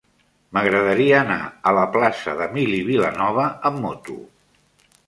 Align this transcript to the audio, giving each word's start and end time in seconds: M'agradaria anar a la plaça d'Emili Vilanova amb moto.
M'agradaria 0.57 1.19
anar 1.25 1.37
a 1.49 1.75
la 1.81 1.83
plaça 1.99 2.35
d'Emili 2.41 2.81
Vilanova 2.89 3.47
amb 3.73 3.83
moto. 3.87 4.19